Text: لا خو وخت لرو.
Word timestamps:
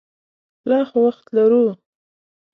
لا 0.69 0.79
خو 0.89 0.97
وخت 1.05 1.25
لرو. 1.37 1.65